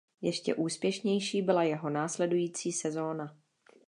Ještě 0.21 0.55
úspěšnější 0.55 1.41
byla 1.41 1.63
jeho 1.63 1.89
následující 1.89 2.71
sezóna. 2.71 3.37